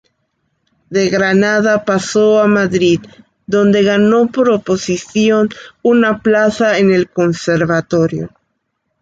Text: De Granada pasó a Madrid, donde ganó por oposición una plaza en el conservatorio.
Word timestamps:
De 0.89 1.09
Granada 1.09 1.85
pasó 1.85 2.39
a 2.39 2.47
Madrid, 2.47 3.01
donde 3.45 3.83
ganó 3.83 4.31
por 4.31 4.49
oposición 4.49 5.49
una 5.83 6.23
plaza 6.23 6.79
en 6.79 6.91
el 6.91 7.07
conservatorio. 7.11 8.31